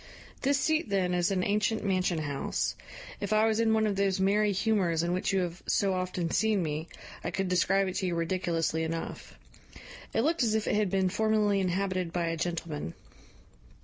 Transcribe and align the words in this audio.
"This 0.41 0.59
seat, 0.59 0.89
then, 0.89 1.13
is 1.13 1.29
an 1.29 1.43
ancient 1.43 1.83
mansion 1.85 2.17
house: 2.17 2.75
if 3.19 3.31
I 3.31 3.45
was 3.45 3.59
in 3.59 3.71
one 3.71 3.85
of 3.85 3.97
those 3.97 4.19
merry 4.19 4.51
humours 4.51 5.03
in 5.03 5.13
which 5.13 5.31
you 5.31 5.41
have 5.41 5.61
so 5.67 5.93
often 5.93 6.31
seen 6.31 6.63
me, 6.63 6.87
I 7.23 7.29
could 7.29 7.47
describe 7.47 7.87
it 7.87 7.93
to 7.97 8.07
you 8.07 8.15
ridiculously 8.15 8.81
enough. 8.83 9.35
It 10.11 10.21
looked 10.21 10.41
as 10.41 10.55
if 10.55 10.67
it 10.67 10.73
had 10.73 10.89
been 10.89 11.09
formerly 11.09 11.59
inhabited 11.59 12.11
by 12.11 12.25
a 12.29 12.35
gentleman. 12.35 12.95